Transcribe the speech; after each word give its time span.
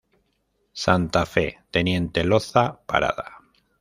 Santa 0.83 1.27
Fe; 1.27 1.59
Teniente 1.69 2.23
Loza; 2.23 2.81
Parada. 2.87 3.37